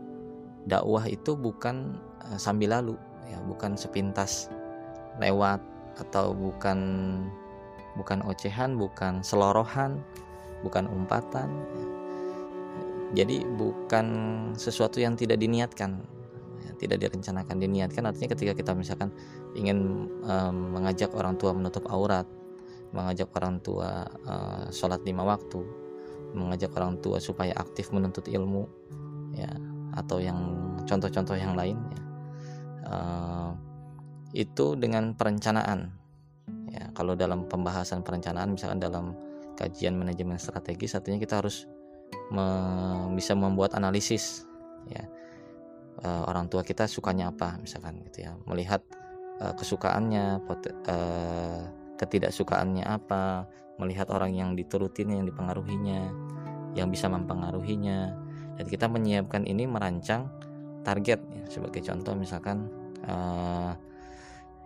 Dakwah 0.69 1.09
itu 1.09 1.35
bukan 1.35 1.97
uh, 2.29 2.38
sambil 2.38 2.76
lalu 2.76 2.95
ya 3.31 3.38
bukan 3.47 3.79
sepintas 3.79 4.52
lewat 5.19 5.62
atau 5.99 6.33
bukan 6.33 6.79
bukan 7.99 8.23
ocehan 8.25 8.79
bukan 8.79 9.21
selorohan 9.21 9.99
bukan 10.62 10.87
umpatan 10.87 11.50
jadi 13.11 13.43
bukan 13.59 14.07
sesuatu 14.55 15.02
yang 15.02 15.19
tidak 15.19 15.43
diniatkan 15.43 15.99
ya, 16.64 16.71
tidak 16.76 16.99
direncanakan 17.09 17.57
diniatkan. 17.57 18.05
Artinya 18.07 18.29
ketika 18.37 18.52
kita 18.52 18.73
misalkan 18.76 19.11
ingin 19.57 20.09
um, 20.25 20.76
mengajak 20.76 21.12
orang 21.17 21.37
tua 21.40 21.57
menutup 21.57 21.85
aurat 21.88 22.29
mengajak 22.90 23.31
orang 23.38 23.62
tua 23.62 24.02
uh, 24.26 24.67
sholat 24.75 25.02
lima 25.07 25.23
waktu 25.23 25.62
mengajak 26.35 26.71
orang 26.79 26.99
tua 27.02 27.19
supaya 27.19 27.55
aktif 27.59 27.90
menuntut 27.90 28.26
ilmu 28.31 28.67
ya 29.35 29.50
atau 29.95 30.23
yang 30.23 30.38
contoh-contoh 30.87 31.35
yang 31.35 31.59
lain 31.59 31.79
ya 31.90 32.00
uh, 32.87 33.50
itu 34.31 34.79
dengan 34.79 35.14
perencanaan. 35.19 35.90
Ya 36.71 36.87
kalau 36.95 37.19
dalam 37.19 37.50
pembahasan 37.50 38.07
perencanaan 38.07 38.55
misalkan 38.55 38.79
dalam 38.79 39.19
kajian 39.59 39.99
manajemen 39.99 40.38
strategis 40.38 40.95
artinya 40.95 41.19
kita 41.19 41.43
harus 41.43 41.67
me, 42.31 42.47
bisa 43.19 43.35
membuat 43.35 43.75
analisis 43.75 44.47
ya 44.87 45.02
uh, 46.04 46.23
orang 46.30 46.47
tua 46.47 46.62
kita 46.62 46.87
sukanya 46.87 47.35
apa 47.35 47.59
misalkan 47.59 48.00
gitu 48.06 48.28
ya 48.28 48.32
melihat 48.47 48.82
uh, 49.42 49.54
kesukaannya 49.56 50.44
pot, 50.47 50.62
uh, 50.66 51.66
ketidaksukaannya 51.99 52.85
apa 52.87 53.49
melihat 53.80 54.12
orang 54.12 54.37
yang 54.37 54.50
diturutin 54.54 55.11
yang 55.11 55.25
dipengaruhinya 55.25 56.12
yang 56.76 56.88
bisa 56.92 57.11
mempengaruhinya 57.11 58.14
dan 58.61 58.66
kita 58.68 58.87
menyiapkan 58.87 59.49
ini 59.49 59.64
merancang 59.66 60.28
target 60.85 61.20
ya. 61.32 61.44
sebagai 61.49 61.80
contoh 61.85 62.14
misalkan 62.14 62.68
uh, 63.09 63.73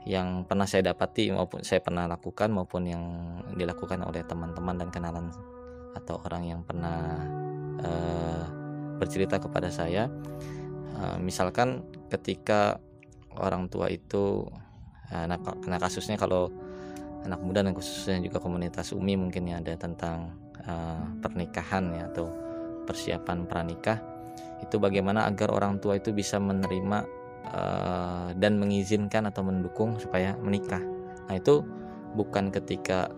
yang 0.04 0.44
pernah 0.44 0.68
saya 0.68 0.92
dapati 0.92 1.32
maupun 1.32 1.64
saya 1.64 1.80
pernah 1.80 2.04
lakukan 2.04 2.52
maupun 2.52 2.82
yang 2.84 3.02
dilakukan 3.56 4.04
oleh 4.04 4.20
teman-teman 4.28 4.76
dan 4.76 4.88
kenalan 4.92 5.26
atau 5.96 6.20
orang 6.28 6.44
yang 6.44 6.60
pernah 6.60 7.24
uh, 7.80 8.44
bercerita 9.00 9.40
kepada 9.40 9.72
saya 9.72 10.12
uh, 10.94 11.18
misalkan 11.18 11.82
ketika 12.08 12.78
orang 13.34 13.66
tua 13.66 13.90
itu 13.90 14.46
uh, 15.10 15.24
nah, 15.26 15.38
nah 15.38 15.78
kasusnya 15.78 16.14
kalau 16.14 16.50
anak 17.24 17.40
muda 17.40 17.64
dan 17.64 17.72
khususnya 17.72 18.20
juga 18.20 18.38
komunitas 18.38 18.92
umi 18.92 19.16
mungkin 19.16 19.48
ya 19.48 19.58
ada 19.58 19.74
tentang 19.74 20.32
uh, 20.64 21.02
pernikahan 21.24 21.90
ya 21.92 22.04
atau 22.12 22.28
persiapan 22.84 23.48
pranikah 23.48 23.98
itu 24.60 24.76
bagaimana 24.76 25.28
agar 25.28 25.52
orang 25.52 25.80
tua 25.80 25.96
itu 25.96 26.12
bisa 26.12 26.40
menerima 26.40 27.24
dan 28.40 28.56
mengizinkan 28.56 29.28
atau 29.28 29.44
mendukung 29.46 30.00
supaya 30.00 30.34
menikah. 30.40 30.80
Nah 31.28 31.36
itu 31.38 31.62
bukan 32.16 32.48
ketika 32.50 33.12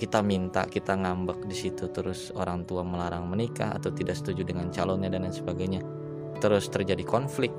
kita 0.00 0.24
minta 0.24 0.64
kita 0.64 0.96
ngambek 0.96 1.44
di 1.44 1.52
situ 1.52 1.92
terus 1.92 2.32
orang 2.32 2.64
tua 2.64 2.80
melarang 2.80 3.28
menikah 3.28 3.76
atau 3.76 3.92
tidak 3.92 4.16
setuju 4.16 4.48
dengan 4.48 4.72
calonnya 4.72 5.12
dan 5.12 5.28
lain 5.28 5.36
sebagainya 5.36 5.84
terus 6.38 6.70
terjadi 6.70 7.02
konflik. 7.02 7.50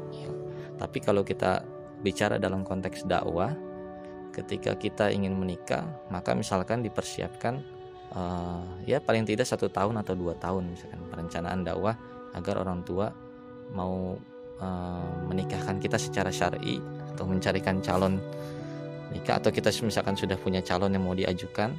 Tapi 0.79 0.97
kalau 1.03 1.27
kita 1.27 1.61
bicara 2.01 2.39
dalam 2.39 2.63
konteks 2.63 3.05
dakwah 3.05 3.53
ketika 4.31 4.79
kita 4.79 5.11
ingin 5.11 5.35
menikah 5.35 5.83
maka 6.07 6.31
misalkan 6.31 6.81
dipersiapkan 6.81 7.61
uh, 8.15 8.63
ya 8.87 9.03
paling 9.03 9.27
tidak 9.27 9.45
satu 9.45 9.67
tahun 9.67 9.99
atau 10.01 10.15
dua 10.15 10.33
tahun 10.39 10.71
misalkan 10.71 11.03
perencanaan 11.11 11.61
dakwah 11.67 11.93
agar 12.33 12.63
orang 12.63 12.81
tua 12.81 13.11
mau 13.75 14.15
Eh, 14.61 15.13
menikahkan 15.25 15.81
kita 15.81 15.97
secara 15.97 16.29
syar'i 16.29 16.77
atau 17.09 17.25
mencarikan 17.25 17.81
calon 17.81 18.21
nikah 19.09 19.41
atau 19.41 19.49
kita 19.49 19.73
misalkan 19.81 20.13
sudah 20.13 20.37
punya 20.37 20.61
calon 20.61 20.93
yang 20.93 21.01
mau 21.01 21.17
diajukan 21.17 21.73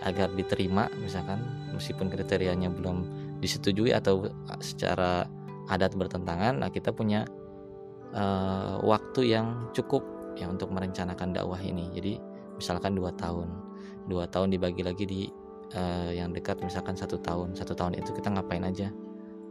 agar 0.00 0.32
diterima 0.32 0.88
misalkan 0.96 1.44
meskipun 1.76 2.08
kriterianya 2.08 2.72
belum 2.72 3.04
disetujui 3.36 3.92
atau 3.92 4.32
secara 4.64 5.28
adat 5.70 5.94
bertentangan 5.94 6.58
nah 6.58 6.70
kita 6.72 6.90
punya 6.90 7.26
uh, 8.16 8.80
waktu 8.82 9.34
yang 9.36 9.70
cukup 9.72 10.04
ya 10.36 10.48
untuk 10.48 10.72
merencanakan 10.72 11.36
dakwah 11.36 11.60
ini. 11.60 11.92
Jadi 11.92 12.12
misalkan 12.56 12.96
dua 12.96 13.12
tahun. 13.16 13.48
Dua 14.08 14.26
tahun 14.28 14.52
dibagi 14.52 14.82
lagi 14.82 15.04
di 15.04 15.20
uh, 15.76 16.10
yang 16.12 16.32
dekat 16.32 16.60
misalkan 16.60 16.96
satu 16.96 17.20
tahun. 17.20 17.56
Satu 17.56 17.76
tahun 17.76 17.98
itu 17.98 18.12
kita 18.16 18.32
ngapain 18.32 18.64
aja? 18.64 18.88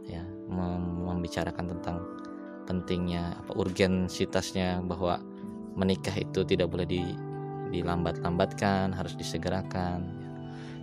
Ya 0.06 0.22
membicarakan 0.52 1.78
tentang 1.78 1.96
pentingnya 2.66 3.38
apa 3.38 3.52
urgensitasnya 3.56 4.82
bahwa 4.84 5.22
menikah 5.78 6.12
itu 6.12 6.44
tidak 6.44 6.68
boleh 6.68 6.84
di 6.84 7.02
dilambat-lambatkan 7.72 8.92
harus 8.92 9.16
disegerakan. 9.16 10.04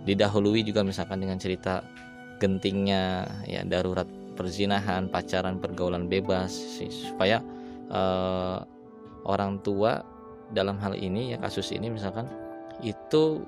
Didahului 0.08 0.64
juga 0.64 0.80
misalkan 0.80 1.20
dengan 1.22 1.36
cerita 1.36 1.84
gentingnya 2.40 3.28
ya 3.44 3.62
darurat 3.68 4.08
perzinahan 4.40 5.12
pacaran 5.12 5.60
pergaulan 5.60 6.08
bebas 6.08 6.48
supaya 6.88 7.44
uh, 7.92 8.64
orang 9.28 9.60
tua 9.60 10.00
dalam 10.56 10.80
hal 10.80 10.96
ini 10.96 11.36
ya 11.36 11.38
kasus 11.44 11.76
ini 11.76 11.92
misalkan 11.92 12.24
itu 12.80 13.44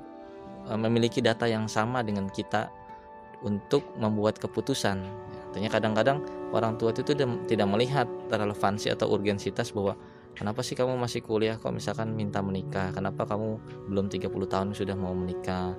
uh, 0.68 0.76
memiliki 0.76 1.24
data 1.24 1.48
yang 1.48 1.64
sama 1.64 2.04
dengan 2.04 2.28
kita 2.28 2.68
untuk 3.40 3.82
membuat 3.96 4.36
keputusan. 4.36 5.00
Artinya 5.48 5.72
kadang-kadang 5.72 6.20
orang 6.52 6.76
tua 6.76 6.92
itu 6.92 7.02
tidak 7.48 7.68
melihat 7.68 8.06
relevansi 8.28 8.92
atau 8.92 9.10
urgensitas 9.10 9.72
bahwa 9.72 9.96
kenapa 10.36 10.60
sih 10.60 10.76
kamu 10.76 10.96
masih 10.96 11.24
kuliah 11.24 11.56
kok 11.56 11.72
misalkan 11.72 12.12
minta 12.14 12.44
menikah? 12.44 12.94
Kenapa 12.94 13.24
kamu 13.24 13.58
belum 13.90 14.06
30 14.12 14.28
tahun 14.28 14.68
sudah 14.76 14.96
mau 14.96 15.12
menikah? 15.12 15.74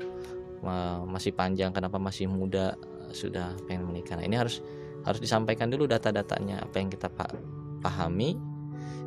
Masih 1.07 1.31
panjang 1.35 1.71
kenapa 1.71 1.97
masih 1.97 2.27
muda 2.27 2.75
sudah 3.15 3.55
pengen 3.65 3.87
menikah? 3.87 4.19
Nah 4.19 4.27
ini 4.27 4.37
harus 4.37 4.59
harus 5.03 5.19
disampaikan 5.19 5.67
dulu 5.67 5.87
data-datanya 5.87 6.63
apa 6.63 6.75
yang 6.79 6.89
kita 6.91 7.11
pahami 7.83 8.39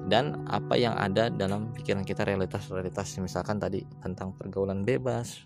dan 0.06 0.46
apa 0.46 0.78
yang 0.78 0.94
ada 0.94 1.26
dalam 1.32 1.74
pikiran 1.74 2.06
kita 2.06 2.22
realitas-realitas. 2.22 3.18
Misalkan 3.18 3.59
tadi 3.59 3.82
tentang 4.00 4.37
pergaulan 4.37 4.87
bebas 4.87 5.42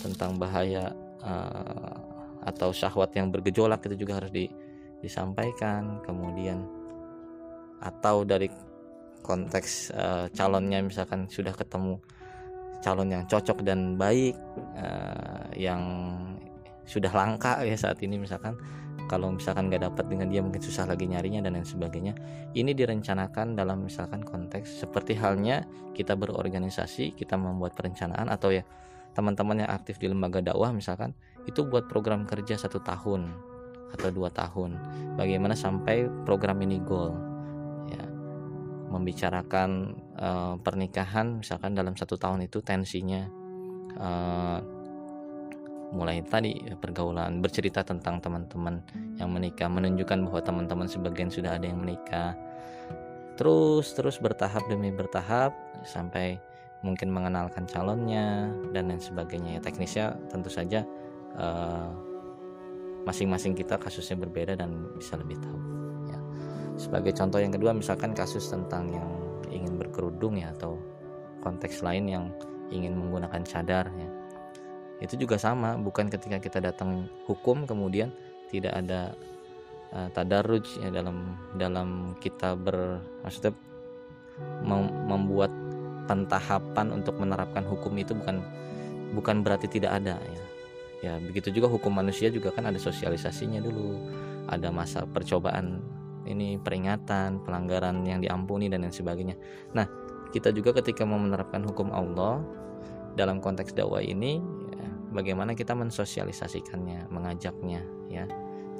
tentang 0.00 0.40
bahaya 0.40 0.94
uh, 1.20 1.94
atau 2.46 2.72
syahwat 2.72 3.12
yang 3.12 3.28
bergejolak 3.28 3.84
itu 3.90 4.06
juga 4.06 4.22
harus 4.22 4.32
di, 4.32 4.46
disampaikan. 5.02 6.00
Kemudian 6.06 6.62
atau 7.80 8.22
dari 8.22 8.46
konteks 9.24 9.92
uh, 9.92 10.26
calonnya 10.32 10.80
misalkan 10.80 11.28
sudah 11.28 11.52
ketemu 11.52 12.00
calon 12.80 13.12
yang 13.12 13.24
cocok 13.28 13.60
dan 13.60 14.00
baik 14.00 14.36
uh, 14.76 15.48
yang 15.52 15.82
sudah 16.88 17.12
langka 17.12 17.60
ya 17.62 17.76
saat 17.76 18.00
ini 18.00 18.16
misalkan 18.16 18.56
kalau 19.10 19.34
misalkan 19.34 19.66
nggak 19.66 19.90
dapat 19.90 20.06
dengan 20.06 20.30
dia 20.30 20.38
mungkin 20.38 20.62
susah 20.62 20.86
lagi 20.86 21.10
nyarinya 21.10 21.42
dan 21.42 21.58
lain 21.58 21.66
sebagainya. 21.66 22.14
Ini 22.54 22.70
direncanakan 22.70 23.58
dalam 23.58 23.82
misalkan 23.82 24.22
konteks 24.22 24.86
seperti 24.86 25.18
halnya 25.18 25.66
kita 25.98 26.14
berorganisasi 26.14 27.18
kita 27.18 27.34
membuat 27.34 27.74
perencanaan 27.74 28.30
atau 28.30 28.54
ya 28.54 28.62
teman-teman 29.10 29.66
yang 29.66 29.70
aktif 29.74 29.98
di 29.98 30.06
lembaga 30.06 30.38
dakwah 30.38 30.70
misalkan 30.70 31.10
itu 31.50 31.66
buat 31.66 31.90
program 31.90 32.22
kerja 32.22 32.54
satu 32.54 32.78
tahun 32.86 33.34
atau 33.98 34.14
dua 34.14 34.30
tahun. 34.30 34.78
Bagaimana 35.18 35.58
sampai 35.58 36.06
program 36.22 36.62
ini 36.62 36.78
goal 36.78 37.10
ya. 37.90 38.06
Membicarakan 38.94 39.70
uh, 40.22 40.54
pernikahan 40.62 41.42
misalkan 41.42 41.74
dalam 41.74 41.98
satu 41.98 42.14
tahun 42.14 42.46
itu 42.46 42.62
tensinya 42.62 43.26
uh, 43.98 44.79
mulai 45.90 46.22
tadi 46.22 46.54
pergaulan 46.78 47.42
bercerita 47.42 47.82
tentang 47.82 48.22
teman-teman 48.22 48.78
yang 49.18 49.30
menikah 49.30 49.66
menunjukkan 49.66 50.18
bahwa 50.30 50.40
teman-teman 50.40 50.86
sebagian 50.86 51.30
sudah 51.30 51.58
ada 51.58 51.66
yang 51.66 51.82
menikah. 51.82 52.34
Terus 53.34 53.96
terus 53.96 54.16
bertahap 54.22 54.62
demi 54.70 54.94
bertahap 54.94 55.50
sampai 55.82 56.38
mungkin 56.80 57.12
mengenalkan 57.12 57.66
calonnya 57.66 58.48
dan 58.70 58.92
lain 58.92 59.02
sebagainya. 59.02 59.58
Ya 59.58 59.60
teknisnya 59.60 60.06
tentu 60.30 60.52
saja 60.52 60.86
eh, 61.34 61.88
masing-masing 63.04 63.56
kita 63.56 63.80
kasusnya 63.80 64.16
berbeda 64.20 64.56
dan 64.60 64.76
bisa 64.96 65.16
lebih 65.16 65.40
tahu 65.40 65.58
ya. 66.12 66.18
sebagai 66.76 67.16
contoh 67.16 67.40
yang 67.40 67.52
kedua 67.52 67.72
misalkan 67.72 68.12
kasus 68.12 68.52
tentang 68.52 68.92
yang 68.92 69.08
ingin 69.48 69.80
berkerudung 69.80 70.36
ya 70.36 70.52
atau 70.52 70.76
konteks 71.40 71.80
lain 71.80 72.04
yang 72.06 72.24
ingin 72.68 72.92
menggunakan 72.92 73.40
cadar 73.48 73.88
ya 73.96 74.19
itu 75.00 75.16
juga 75.16 75.40
sama 75.40 75.80
bukan 75.80 76.12
ketika 76.12 76.36
kita 76.36 76.60
datang 76.60 77.08
hukum 77.24 77.64
kemudian 77.64 78.12
tidak 78.52 78.76
ada 78.76 79.16
uh, 79.96 80.08
tadarruj 80.12 80.66
ya 80.78 80.92
dalam 80.92 81.36
dalam 81.56 82.14
kita 82.20 82.54
ber 82.54 83.00
maksudnya 83.24 83.56
mem 84.64 84.88
membuat 85.08 85.52
pentahapan 86.08 86.90
untuk 86.90 87.16
menerapkan 87.20 87.62
hukum 87.62 87.94
itu 87.96 88.12
bukan 88.16 88.42
bukan 89.14 89.46
berarti 89.46 89.70
tidak 89.70 90.02
ada 90.02 90.18
ya. 90.18 90.44
Ya 91.00 91.12
begitu 91.16 91.48
juga 91.48 91.72
hukum 91.72 91.96
manusia 91.96 92.28
juga 92.28 92.52
kan 92.52 92.68
ada 92.68 92.76
sosialisasinya 92.76 93.64
dulu. 93.64 93.96
Ada 94.52 94.68
masa 94.68 95.08
percobaan 95.08 95.80
ini 96.28 96.60
peringatan 96.60 97.40
pelanggaran 97.40 98.04
yang 98.04 98.20
diampuni 98.20 98.68
dan 98.68 98.84
lain 98.84 98.92
sebagainya. 98.92 99.38
Nah 99.72 99.88
kita 100.34 100.52
juga 100.52 100.76
ketika 100.76 101.08
mau 101.08 101.16
menerapkan 101.16 101.64
hukum 101.64 101.88
Allah 101.88 102.44
dalam 103.16 103.40
konteks 103.40 103.72
dakwah 103.72 104.04
ini 104.04 104.44
bagaimana 105.10 105.54
kita 105.54 105.74
mensosialisasikannya 105.74 107.10
mengajaknya 107.10 107.82
ya. 108.10 108.24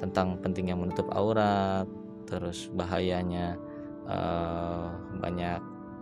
Tentang 0.01 0.41
pentingnya 0.41 0.73
menutup 0.73 1.05
aurat 1.13 1.85
terus 2.25 2.71
bahayanya 2.73 3.59
uh, 4.07 4.89
banyak 5.19 5.61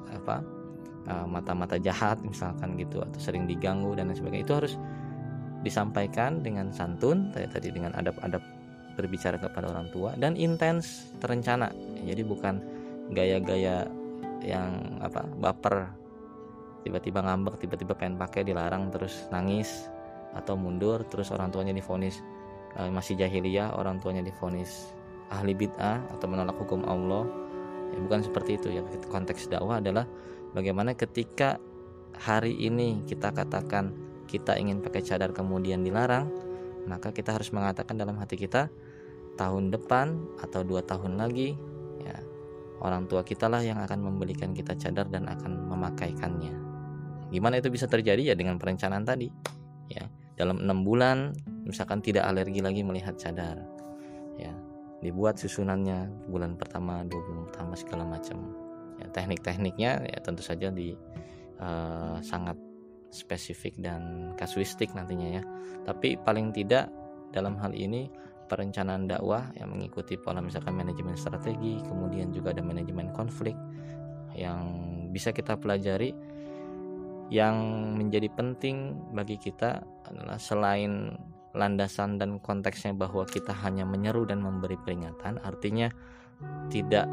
apa 0.10 0.46
mata 1.10 1.26
mata-mata 1.26 1.76
jahat 1.82 2.22
misalkan 2.22 2.78
gitu 2.78 3.02
atau 3.02 3.18
sering 3.18 3.50
diganggu 3.50 3.98
dan 3.98 4.14
lain 4.14 4.18
sebagainya. 4.18 4.46
Itu 4.46 4.56
harus 4.62 4.74
disampaikan 5.66 6.40
dengan 6.46 6.72
santun 6.72 7.34
tadi 7.34 7.50
tadi 7.50 7.68
dengan 7.74 7.92
adab-adab 7.98 8.40
berbicara 8.96 9.40
kepada 9.42 9.68
orang 9.72 9.90
tua 9.92 10.14
dan 10.16 10.38
intens 10.38 11.12
terencana. 11.20 11.74
Jadi 12.06 12.22
bukan 12.24 12.62
gaya-gaya 13.12 13.90
yang 14.46 15.02
apa 15.04 15.26
baper 15.40 15.92
tiba-tiba 16.88 17.20
ngambek 17.20 17.60
tiba-tiba 17.60 17.92
pengen 17.98 18.16
pakai 18.16 18.48
dilarang 18.48 18.88
terus 18.88 19.28
nangis 19.34 19.92
atau 20.36 20.54
mundur 20.54 21.02
terus 21.10 21.34
orang 21.34 21.50
tuanya 21.50 21.74
difonis 21.74 22.22
e, 22.78 22.90
masih 22.90 23.18
jahiliyah 23.18 23.74
orang 23.74 23.98
tuanya 23.98 24.22
difonis 24.22 24.94
ahli 25.30 25.54
bid'ah 25.54 26.02
atau 26.18 26.26
menolak 26.26 26.58
hukum 26.58 26.86
Allah. 26.86 27.26
Ya 27.90 27.98
bukan 28.02 28.22
seperti 28.22 28.58
itu 28.62 28.70
ya. 28.70 28.82
Konteks 29.10 29.50
dakwah 29.50 29.82
adalah 29.82 30.06
bagaimana 30.54 30.94
ketika 30.94 31.58
hari 32.18 32.58
ini 32.58 33.06
kita 33.06 33.34
katakan 33.34 33.94
kita 34.30 34.58
ingin 34.58 34.82
pakai 34.82 35.02
cadar 35.02 35.34
kemudian 35.34 35.82
dilarang 35.82 36.30
maka 36.86 37.10
kita 37.10 37.34
harus 37.34 37.50
mengatakan 37.50 37.98
dalam 37.98 38.18
hati 38.18 38.38
kita 38.38 38.70
tahun 39.38 39.74
depan 39.74 40.38
atau 40.42 40.62
dua 40.62 40.86
tahun 40.86 41.18
lagi 41.18 41.58
ya 42.02 42.18
orang 42.82 43.10
tua 43.10 43.26
kita 43.26 43.50
lah 43.50 43.62
yang 43.62 43.82
akan 43.82 44.06
membelikan 44.06 44.54
kita 44.54 44.78
cadar 44.78 45.10
dan 45.10 45.30
akan 45.30 45.70
memakaikannya. 45.70 46.54
Gimana 47.30 47.62
itu 47.62 47.70
bisa 47.70 47.86
terjadi 47.86 48.34
ya 48.34 48.36
dengan 48.38 48.58
perencanaan 48.58 49.06
tadi 49.06 49.30
ya 49.90 50.06
dalam 50.40 50.64
enam 50.64 50.88
bulan 50.88 51.36
misalkan 51.68 52.00
tidak 52.00 52.24
alergi 52.24 52.64
lagi 52.64 52.82
melihat 52.82 53.20
cadar 53.20 53.60
ya 54.40 54.56
dibuat 55.04 55.36
susunannya 55.36 56.32
bulan 56.32 56.56
pertama 56.56 57.04
dua 57.04 57.20
bulan 57.28 57.44
pertama 57.52 57.74
segala 57.76 58.04
macam 58.08 58.56
ya 59.04 59.08
teknik-tekniknya 59.12 59.92
ya 60.08 60.18
tentu 60.24 60.40
saja 60.40 60.72
di 60.72 60.96
uh, 61.60 62.18
sangat 62.24 62.56
spesifik 63.10 63.78
dan 63.82 64.34
kasuistik 64.38 64.94
nantinya 64.94 65.42
ya. 65.42 65.44
Tapi 65.86 66.18
paling 66.22 66.54
tidak 66.54 66.90
dalam 67.34 67.58
hal 67.58 67.74
ini 67.74 68.10
perencanaan 68.50 69.06
dakwah 69.06 69.54
yang 69.58 69.74
mengikuti 69.74 70.18
pola 70.18 70.42
misalkan 70.42 70.74
manajemen 70.74 71.14
strategi, 71.14 71.78
kemudian 71.86 72.34
juga 72.34 72.54
ada 72.54 72.66
manajemen 72.66 73.14
konflik 73.14 73.54
yang 74.34 74.66
bisa 75.14 75.34
kita 75.34 75.58
pelajari 75.58 76.14
yang 77.30 77.56
menjadi 77.98 78.30
penting 78.34 78.98
bagi 79.14 79.38
kita 79.38 79.86
adalah 80.10 80.42
selain 80.42 81.14
landasan 81.54 82.18
dan 82.18 82.38
konteksnya 82.42 82.94
bahwa 82.94 83.26
kita 83.26 83.54
hanya 83.66 83.86
menyeru 83.86 84.26
dan 84.26 84.42
memberi 84.42 84.78
peringatan 84.82 85.42
artinya 85.42 85.90
tidak 86.70 87.10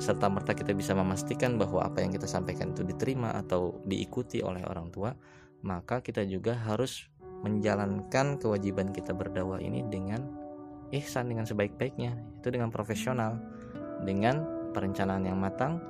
serta 0.00 0.32
merta 0.32 0.56
kita 0.56 0.72
bisa 0.72 0.96
memastikan 0.96 1.60
bahwa 1.60 1.84
apa 1.84 2.00
yang 2.00 2.10
kita 2.16 2.24
sampaikan 2.24 2.72
itu 2.72 2.88
diterima 2.88 3.36
atau 3.36 3.76
diikuti 3.84 4.40
oleh 4.40 4.64
orang 4.64 4.88
tua, 4.88 5.12
maka 5.60 6.00
kita 6.00 6.24
juga 6.24 6.56
harus 6.56 7.12
menjalankan 7.44 8.40
kewajiban 8.40 8.96
kita 8.96 9.12
berdakwah 9.12 9.60
ini 9.60 9.84
dengan 9.92 10.24
ihsan 10.96 11.28
dengan 11.28 11.44
sebaik-baiknya, 11.44 12.16
itu 12.40 12.48
dengan 12.48 12.72
profesional, 12.72 13.36
dengan 14.08 14.40
perencanaan 14.72 15.28
yang 15.28 15.36
matang, 15.36 15.84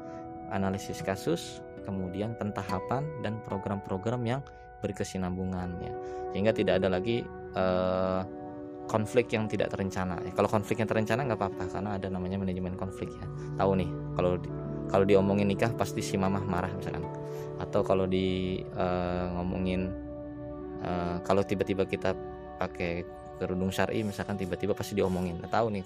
analisis 0.50 1.06
kasus, 1.06 1.62
kemudian 1.84 2.36
pentahapan 2.36 3.06
dan 3.24 3.40
program-program 3.44 4.22
yang 4.24 4.40
berkesinambungan 4.80 5.68
ya. 5.80 5.92
Sehingga 6.32 6.52
tidak 6.56 6.80
ada 6.80 6.88
lagi 6.88 7.22
uh, 7.54 8.22
konflik 8.90 9.30
yang 9.30 9.46
tidak 9.46 9.70
terencana. 9.70 10.18
Ya, 10.26 10.32
kalau 10.34 10.50
konflik 10.50 10.82
yang 10.82 10.88
terencana 10.90 11.22
nggak 11.22 11.38
apa-apa 11.38 11.64
karena 11.70 11.90
ada 11.94 12.08
namanya 12.10 12.42
manajemen 12.42 12.74
konflik 12.74 13.12
ya. 13.14 13.26
Tahu 13.60 13.70
nih 13.78 13.90
kalau 14.18 14.40
di, 14.40 14.48
kalau 14.90 15.04
diomongin 15.06 15.46
nikah 15.46 15.70
pasti 15.78 16.02
si 16.02 16.18
mamah 16.18 16.42
marah 16.42 16.72
misalkan. 16.74 17.06
Atau 17.60 17.84
kalau 17.86 18.08
di 18.08 18.58
uh, 18.74 19.26
ngomongin 19.38 19.86
uh, 20.82 21.22
kalau 21.22 21.44
tiba-tiba 21.44 21.86
kita 21.86 22.16
pakai 22.58 23.04
kerudung 23.40 23.72
syari 23.72 24.04
misalkan 24.04 24.34
tiba-tiba 24.34 24.74
pasti 24.74 24.98
diomongin. 24.98 25.38
Tahu 25.44 25.66
nih 25.70 25.84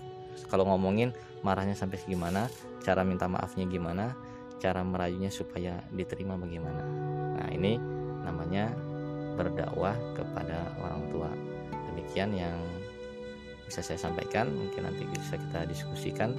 kalau 0.49 0.67
ngomongin 0.67 1.15
marahnya 1.45 1.77
sampai 1.77 2.01
gimana, 2.09 2.51
cara 2.83 3.07
minta 3.07 3.29
maafnya 3.31 3.69
gimana, 3.69 4.17
cara 4.65 4.81
merayunya 4.81 5.29
supaya 5.29 5.77
diterima 5.93 6.41
bagaimana. 6.41 6.81
Nah, 7.37 7.49
ini 7.53 7.77
namanya 8.25 8.73
berdakwah 9.37 9.93
kepada 10.17 10.73
orang 10.81 11.05
tua. 11.13 11.29
Demikian 11.93 12.33
yang 12.33 12.57
bisa 13.69 13.81
saya 13.85 14.01
sampaikan 14.01 14.53
mungkin 14.53 14.89
nanti 14.89 15.05
bisa 15.09 15.37
kita 15.37 15.69
diskusikan 15.69 16.33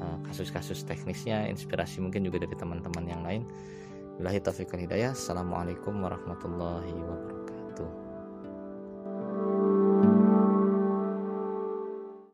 eh, 0.00 0.18
kasus-kasus 0.28 0.84
teknisnya 0.84 1.48
inspirasi 1.52 2.00
mungkin 2.00 2.24
juga 2.24 2.42
dari 2.42 2.56
teman-teman 2.56 3.04
yang 3.04 3.22
lain 3.22 3.42
Billahi 4.16 4.40
taufiq 4.40 4.72
hidayah 4.72 5.12
Assalamualaikum 5.12 5.92
warahmatullahi 6.00 6.90
wabarakatuh 6.96 7.35